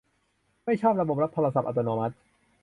[0.65, 2.15] ไม่ชอบระบบรับโทรศัพท์อัตโนมัติ